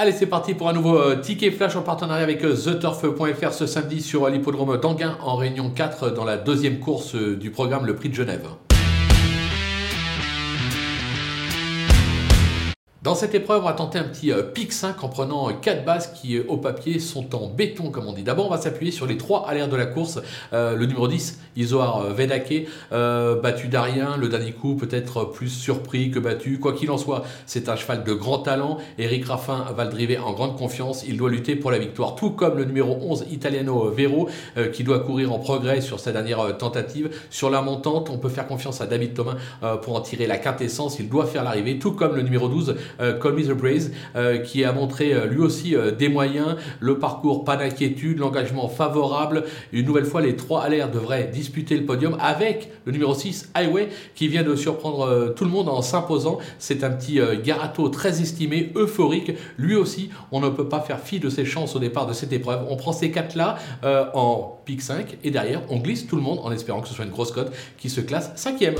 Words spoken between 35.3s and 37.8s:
en progrès sur sa dernière tentative. Sur la